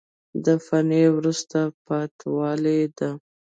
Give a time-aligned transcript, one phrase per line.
[0.43, 3.09] دا فني وروسته پاتې والی ده.